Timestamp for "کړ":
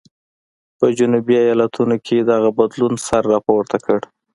3.85-3.99